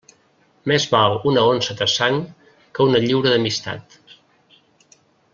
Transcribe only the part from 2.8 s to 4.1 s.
una lliura d'amistat.